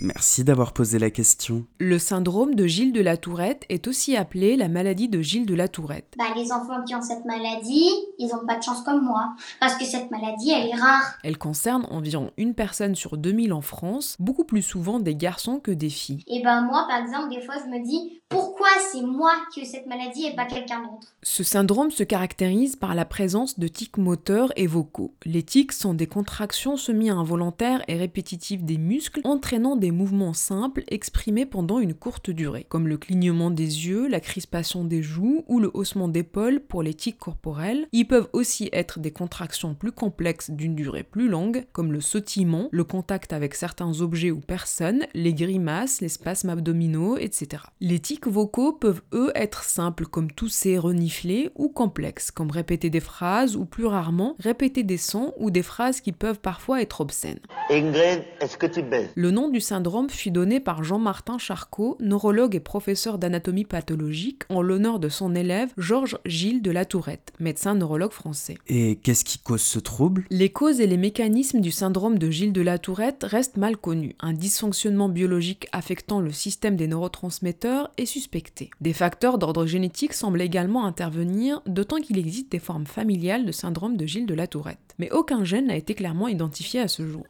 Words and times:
Merci 0.00 0.44
d'avoir 0.44 0.72
posé 0.72 0.98
la 0.98 1.10
question. 1.10 1.64
Le 1.78 1.98
syndrome 1.98 2.54
de 2.54 2.66
Gilles 2.66 2.92
de 2.92 3.00
la 3.00 3.16
Tourette 3.16 3.64
est 3.68 3.86
aussi 3.86 4.16
appelé 4.16 4.56
la 4.56 4.68
maladie 4.68 5.08
de 5.08 5.20
Gilles 5.22 5.46
de 5.46 5.54
la 5.54 5.68
Tourette. 5.68 6.14
Bah, 6.18 6.24
les 6.36 6.52
enfants 6.52 6.82
qui 6.84 6.94
ont 6.94 7.02
cette 7.02 7.24
maladie, 7.24 7.90
ils 8.18 8.28
n'ont 8.28 8.46
pas 8.46 8.58
de 8.58 8.62
chance 8.62 8.82
comme 8.82 9.04
moi. 9.04 9.34
Parce 9.60 9.76
que 9.76 9.84
cette 9.84 10.10
maladie, 10.10 10.50
elle 10.50 10.68
est 10.68 10.74
rare. 10.74 11.14
Elle 11.22 11.38
concerne 11.38 11.86
environ 11.90 12.32
une 12.36 12.54
personne 12.54 12.94
sur 12.94 13.16
2000 13.16 13.52
en 13.52 13.60
France, 13.60 14.16
beaucoup 14.18 14.44
plus 14.44 14.62
souvent 14.62 14.98
des 14.98 15.14
garçons 15.14 15.60
que 15.60 15.70
des 15.70 15.90
filles. 15.90 16.24
Et 16.26 16.42
ben 16.42 16.62
moi, 16.62 16.86
par 16.88 17.00
exemple, 17.00 17.30
des 17.34 17.40
fois, 17.40 17.54
je 17.64 17.70
me 17.70 17.84
dis, 17.84 18.20
pourquoi 18.28 18.53
c'est 18.90 19.02
moi 19.02 19.32
qui 19.52 19.60
ai 19.60 19.64
cette 19.64 19.86
maladie 19.86 20.26
et 20.26 20.34
pas 20.34 20.46
quelqu'un 20.46 20.82
d'autre 20.82 21.14
Ce 21.22 21.42
syndrome 21.42 21.90
se 21.90 22.02
caractérise 22.02 22.76
par 22.76 22.94
la 22.94 23.04
présence 23.04 23.58
de 23.58 23.68
tics 23.68 23.98
moteurs 23.98 24.52
et 24.56 24.66
vocaux. 24.66 25.14
Les 25.24 25.42
tics 25.42 25.72
sont 25.72 25.94
des 25.94 26.06
contractions 26.06 26.76
semi-involontaires 26.76 27.82
et 27.88 27.96
répétitives 27.96 28.64
des 28.64 28.78
muscles, 28.78 29.20
entraînant 29.24 29.76
des 29.76 29.90
mouvements 29.90 30.32
simples 30.32 30.84
exprimés 30.88 31.46
pendant 31.46 31.78
une 31.78 31.94
courte 31.94 32.30
durée, 32.30 32.66
comme 32.68 32.88
le 32.88 32.96
clignement 32.96 33.50
des 33.50 33.86
yeux, 33.86 34.06
la 34.08 34.20
crispation 34.20 34.84
des 34.84 35.02
joues 35.02 35.44
ou 35.48 35.60
le 35.60 35.70
haussement 35.74 36.08
d'épaules 36.08 36.60
pour 36.60 36.82
les 36.82 36.94
tics 36.94 37.18
corporels. 37.18 37.86
Ils 37.92 38.06
peuvent 38.06 38.28
aussi 38.32 38.68
être 38.72 38.98
des 38.98 39.12
contractions 39.12 39.74
plus 39.74 39.92
complexes 39.92 40.50
d'une 40.50 40.74
durée 40.74 41.02
plus 41.04 41.28
longue, 41.28 41.66
comme 41.72 41.92
le 41.92 42.00
sautillement, 42.00 42.68
le 42.70 42.84
contact 42.84 43.32
avec 43.32 43.54
certains 43.54 44.00
objets 44.00 44.30
ou 44.30 44.40
personnes, 44.40 45.06
les 45.14 45.34
grimaces, 45.34 46.00
les 46.00 46.08
spasmes 46.08 46.50
abdominaux, 46.50 47.16
etc. 47.16 47.64
Les 47.80 47.98
tics 47.98 48.26
vocaux 48.26 48.53
peuvent 48.54 49.02
eux 49.12 49.32
être 49.34 49.64
simples 49.64 50.06
comme 50.06 50.30
tousser, 50.30 50.78
renifler 50.78 51.50
ou 51.56 51.68
complexes 51.68 52.30
comme 52.30 52.50
répéter 52.50 52.88
des 52.88 53.00
phrases 53.00 53.56
ou 53.56 53.64
plus 53.64 53.86
rarement 53.86 54.36
répéter 54.38 54.84
des 54.84 54.96
sons 54.96 55.32
ou 55.38 55.50
des 55.50 55.62
phrases 55.62 56.00
qui 56.00 56.12
peuvent 56.12 56.38
parfois 56.38 56.80
être 56.80 57.00
obscènes. 57.00 57.40
Ingrid, 57.68 58.22
est-ce 58.40 58.56
que 58.56 58.66
tu 58.66 58.82
baises? 58.82 59.10
Le 59.16 59.30
nom 59.32 59.48
du 59.48 59.60
syndrome 59.60 60.08
fut 60.08 60.30
donné 60.30 60.60
par 60.60 60.84
Jean-Martin 60.84 61.38
Charcot, 61.38 61.96
neurologue 62.00 62.54
et 62.54 62.60
professeur 62.60 63.18
d'anatomie 63.18 63.64
pathologique, 63.64 64.42
en 64.50 64.62
l'honneur 64.62 65.00
de 65.00 65.08
son 65.08 65.34
élève 65.34 65.72
Georges 65.76 66.18
Gilles 66.24 66.62
de 66.62 66.70
la 66.70 66.84
Tourette, 66.84 67.32
médecin 67.40 67.74
neurologue 67.74 68.12
français. 68.12 68.56
Et 68.68 68.96
qu'est-ce 68.96 69.24
qui 69.24 69.38
cause 69.38 69.62
ce 69.62 69.80
trouble? 69.80 70.26
Les 70.30 70.50
causes 70.50 70.80
et 70.80 70.86
les 70.86 70.96
mécanismes 70.96 71.60
du 71.60 71.72
syndrome 71.72 72.18
de 72.18 72.30
Gilles 72.30 72.52
de 72.52 72.62
la 72.62 72.78
Tourette 72.78 73.24
restent 73.28 73.56
mal 73.56 73.76
connus. 73.76 74.14
Un 74.20 74.32
dysfonctionnement 74.32 75.08
biologique 75.08 75.66
affectant 75.72 76.20
le 76.20 76.30
système 76.30 76.76
des 76.76 76.86
neurotransmetteurs 76.86 77.90
est 77.96 78.06
suspecté. 78.06 78.43
Des 78.80 78.92
facteurs 78.92 79.38
d'ordre 79.38 79.66
génétique 79.66 80.12
semblent 80.12 80.42
également 80.42 80.86
intervenir, 80.86 81.62
d'autant 81.66 82.00
qu'il 82.00 82.18
existe 82.18 82.52
des 82.52 82.58
formes 82.58 82.86
familiales 82.86 83.44
de 83.44 83.52
syndrome 83.52 83.96
de 83.96 84.06
Gilles 84.06 84.26
de 84.26 84.34
la 84.34 84.46
Tourette. 84.46 84.94
Mais 84.98 85.10
aucun 85.10 85.44
gène 85.44 85.66
n'a 85.66 85.76
été 85.76 85.94
clairement 85.94 86.28
identifié 86.28 86.80
à 86.80 86.88
ce 86.88 87.06
jour. 87.06 87.24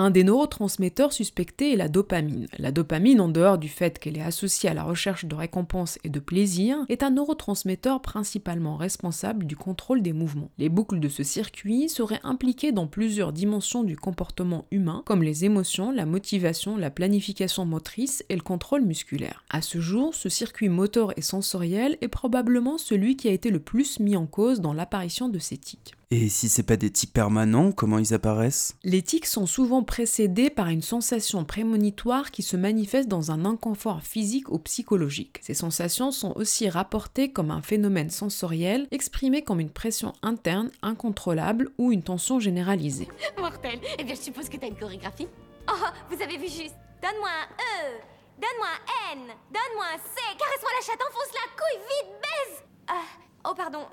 Un 0.00 0.12
des 0.12 0.22
neurotransmetteurs 0.22 1.12
suspectés 1.12 1.72
est 1.72 1.76
la 1.76 1.88
dopamine. 1.88 2.46
La 2.56 2.70
dopamine, 2.70 3.20
en 3.20 3.28
dehors 3.28 3.58
du 3.58 3.68
fait 3.68 3.98
qu'elle 3.98 4.16
est 4.16 4.22
associée 4.22 4.70
à 4.70 4.74
la 4.74 4.84
recherche 4.84 5.24
de 5.24 5.34
récompense 5.34 5.98
et 6.04 6.08
de 6.08 6.20
plaisir, 6.20 6.76
est 6.88 7.02
un 7.02 7.10
neurotransmetteur 7.10 8.00
principalement 8.00 8.76
responsable 8.76 9.44
du 9.44 9.56
contrôle 9.56 10.00
des 10.00 10.12
mouvements. 10.12 10.52
Les 10.56 10.68
boucles 10.68 11.00
de 11.00 11.08
ce 11.08 11.24
circuit 11.24 11.88
seraient 11.88 12.20
impliquées 12.22 12.70
dans 12.70 12.86
plusieurs 12.86 13.32
dimensions 13.32 13.82
du 13.82 13.96
comportement 13.96 14.66
humain, 14.70 15.02
comme 15.04 15.24
les 15.24 15.44
émotions, 15.44 15.90
la 15.90 16.06
motivation, 16.06 16.76
la 16.76 16.92
planification 16.92 17.66
motrice 17.66 18.24
et 18.28 18.36
le 18.36 18.42
contrôle 18.42 18.82
musculaire. 18.82 19.42
À 19.50 19.62
ce 19.62 19.80
jour, 19.80 20.14
ce 20.14 20.28
circuit 20.28 20.68
moteur 20.68 21.12
et 21.18 21.22
sensoriel 21.22 21.98
est 22.02 22.06
probablement 22.06 22.78
celui 22.78 23.16
qui 23.16 23.26
a 23.26 23.32
été 23.32 23.50
le 23.50 23.58
plus 23.58 23.98
mis 23.98 24.16
en 24.16 24.26
cause 24.26 24.60
dans 24.60 24.74
l'apparition 24.74 25.28
de 25.28 25.40
ces 25.40 25.58
tics. 25.58 25.97
Et 26.10 26.30
si 26.30 26.48
c'est 26.48 26.62
pas 26.62 26.78
des 26.78 26.90
tics 26.90 27.12
permanents, 27.12 27.70
comment 27.70 27.98
ils 27.98 28.14
apparaissent? 28.14 28.74
Les 28.82 29.02
tics 29.02 29.26
sont 29.26 29.44
souvent 29.44 29.82
précédés 29.82 30.48
par 30.48 30.68
une 30.68 30.80
sensation 30.80 31.44
prémonitoire 31.44 32.30
qui 32.30 32.42
se 32.42 32.56
manifeste 32.56 33.08
dans 33.08 33.30
un 33.30 33.44
inconfort 33.44 34.00
physique 34.00 34.48
ou 34.48 34.58
psychologique. 34.58 35.38
Ces 35.42 35.52
sensations 35.52 36.10
sont 36.10 36.32
aussi 36.34 36.70
rapportées 36.70 37.30
comme 37.30 37.50
un 37.50 37.60
phénomène 37.60 38.08
sensoriel 38.08 38.88
exprimé 38.90 39.42
comme 39.42 39.60
une 39.60 39.68
pression 39.68 40.14
interne 40.22 40.70
incontrôlable 40.80 41.72
ou 41.76 41.92
une 41.92 42.02
tension 42.02 42.40
généralisée. 42.40 43.08
Mortel. 43.38 43.78
Eh 43.98 44.04
bien, 44.04 44.14
je 44.14 44.20
suppose 44.20 44.48
que 44.48 44.56
t'as 44.56 44.68
une 44.68 44.78
chorégraphie. 44.78 45.28
Oh, 45.70 45.74
vous 46.08 46.22
avez 46.22 46.38
vu 46.38 46.46
juste. 46.46 46.76
Donne-moi 47.02 47.28
un 47.28 47.84
E. 47.84 48.00
Donne-moi 48.40 48.68
un 49.12 49.12
N. 49.12 49.26
Donne-moi 49.52 49.84
un 49.94 49.98
C. 49.98 50.22
Caresse-moi 50.38 50.70
la 50.74 50.86
chatte, 50.86 51.02
enfonce 51.06 51.34
la 51.34 51.50
couille, 51.52 51.82
vite, 51.84 52.14
baise. 52.22 52.64
Ah, 52.86 53.04
oh, 53.44 53.52
pardon. 53.54 53.84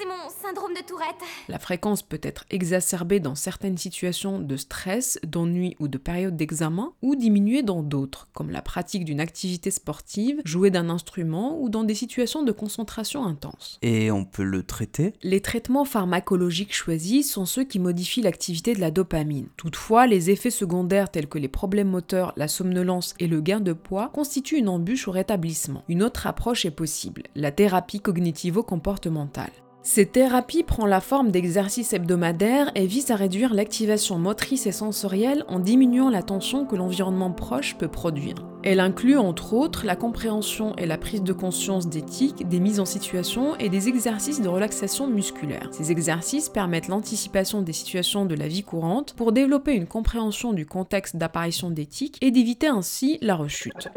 C'est 0.00 0.06
mon 0.06 0.30
syndrome 0.30 0.72
de 0.72 0.82
Tourette. 0.82 1.20
La 1.50 1.58
fréquence 1.58 2.00
peut 2.00 2.20
être 2.22 2.46
exacerbée 2.48 3.20
dans 3.20 3.34
certaines 3.34 3.76
situations 3.76 4.38
de 4.38 4.56
stress, 4.56 5.18
d'ennui 5.26 5.76
ou 5.78 5.88
de 5.88 5.98
période 5.98 6.38
d'examen, 6.38 6.94
ou 7.02 7.16
diminuée 7.16 7.62
dans 7.62 7.82
d'autres, 7.82 8.26
comme 8.32 8.48
la 8.48 8.62
pratique 8.62 9.04
d'une 9.04 9.20
activité 9.20 9.70
sportive, 9.70 10.40
jouer 10.46 10.70
d'un 10.70 10.88
instrument 10.88 11.60
ou 11.60 11.68
dans 11.68 11.84
des 11.84 11.94
situations 11.94 12.42
de 12.42 12.52
concentration 12.52 13.26
intense. 13.26 13.78
Et 13.82 14.10
on 14.10 14.24
peut 14.24 14.42
le 14.42 14.62
traiter? 14.62 15.12
Les 15.22 15.42
traitements 15.42 15.84
pharmacologiques 15.84 16.74
choisis 16.74 17.30
sont 17.30 17.44
ceux 17.44 17.64
qui 17.64 17.78
modifient 17.78 18.22
l'activité 18.22 18.72
de 18.72 18.80
la 18.80 18.90
dopamine. 18.90 19.48
Toutefois, 19.58 20.06
les 20.06 20.30
effets 20.30 20.48
secondaires 20.48 21.10
tels 21.10 21.28
que 21.28 21.38
les 21.38 21.48
problèmes 21.48 21.90
moteurs, 21.90 22.32
la 22.36 22.48
somnolence 22.48 23.14
et 23.18 23.26
le 23.26 23.42
gain 23.42 23.60
de 23.60 23.74
poids 23.74 24.10
constituent 24.14 24.60
une 24.60 24.70
embûche 24.70 25.08
au 25.08 25.12
rétablissement. 25.12 25.84
Une 25.88 26.02
autre 26.02 26.26
approche 26.26 26.64
est 26.64 26.70
possible, 26.70 27.24
la 27.34 27.52
thérapie 27.52 28.00
cognitivo-comportementale. 28.00 29.52
Cette 29.82 30.12
thérapie 30.12 30.62
prend 30.62 30.84
la 30.84 31.00
forme 31.00 31.30
d'exercices 31.30 31.94
hebdomadaires 31.94 32.70
et 32.74 32.86
vise 32.86 33.10
à 33.10 33.16
réduire 33.16 33.54
l'activation 33.54 34.18
motrice 34.18 34.66
et 34.66 34.72
sensorielle 34.72 35.42
en 35.48 35.58
diminuant 35.58 36.10
la 36.10 36.22
tension 36.22 36.66
que 36.66 36.76
l'environnement 36.76 37.30
proche 37.30 37.76
peut 37.78 37.88
produire. 37.88 38.34
Elle 38.62 38.80
inclut 38.80 39.16
entre 39.16 39.54
autres 39.54 39.86
la 39.86 39.96
compréhension 39.96 40.76
et 40.76 40.84
la 40.84 40.98
prise 40.98 41.22
de 41.22 41.32
conscience 41.32 41.88
d'éthique, 41.88 42.46
des 42.46 42.60
mises 42.60 42.78
en 42.78 42.84
situation 42.84 43.56
et 43.56 43.70
des 43.70 43.88
exercices 43.88 44.42
de 44.42 44.48
relaxation 44.48 45.06
musculaire. 45.06 45.70
Ces 45.72 45.90
exercices 45.90 46.50
permettent 46.50 46.88
l'anticipation 46.88 47.62
des 47.62 47.72
situations 47.72 48.26
de 48.26 48.34
la 48.34 48.48
vie 48.48 48.62
courante 48.62 49.14
pour 49.14 49.32
développer 49.32 49.72
une 49.72 49.86
compréhension 49.86 50.52
du 50.52 50.66
contexte 50.66 51.16
d'apparition 51.16 51.70
d'éthique 51.70 52.18
et 52.20 52.30
d'éviter 52.30 52.66
ainsi 52.66 53.16
la 53.22 53.34
rechute. 53.34 53.88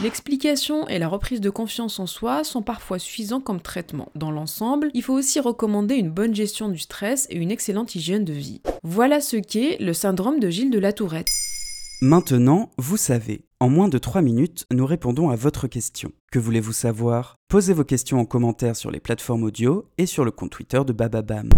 L'explication 0.00 0.86
et 0.88 0.98
la 0.98 1.08
reprise 1.08 1.40
de 1.40 1.50
confiance 1.50 1.98
en 1.98 2.06
soi 2.06 2.44
sont 2.44 2.62
parfois 2.62 2.98
suffisants 2.98 3.40
comme 3.40 3.60
traitement. 3.60 4.08
Dans 4.14 4.30
l'ensemble, 4.30 4.90
il 4.94 5.02
faut 5.02 5.12
aussi 5.12 5.40
recommander 5.40 5.96
une 5.96 6.10
bonne 6.10 6.34
gestion 6.34 6.68
du 6.68 6.78
stress 6.78 7.26
et 7.28 7.36
une 7.36 7.50
excellente 7.50 7.94
hygiène 7.96 8.24
de 8.24 8.32
vie. 8.32 8.62
Voilà 8.84 9.20
ce 9.20 9.36
qu'est 9.36 9.76
le 9.80 9.92
syndrome 9.92 10.38
de 10.38 10.48
Gilles 10.48 10.70
de 10.70 10.78
la 10.78 10.92
Tourette. 10.92 11.26
Maintenant, 12.00 12.70
vous 12.78 12.96
savez. 12.96 13.44
En 13.60 13.68
moins 13.68 13.88
de 13.88 13.98
3 13.98 14.22
minutes, 14.22 14.66
nous 14.72 14.86
répondons 14.86 15.30
à 15.30 15.36
votre 15.36 15.66
question. 15.66 16.12
Que 16.30 16.38
voulez-vous 16.38 16.72
savoir? 16.72 17.36
Posez 17.48 17.72
vos 17.72 17.84
questions 17.84 18.20
en 18.20 18.24
commentaire 18.24 18.76
sur 18.76 18.90
les 18.90 19.00
plateformes 19.00 19.42
audio 19.42 19.88
et 19.98 20.06
sur 20.06 20.24
le 20.24 20.30
compte 20.30 20.50
Twitter 20.50 20.80
de 20.86 20.92
Bababam. 20.92 21.48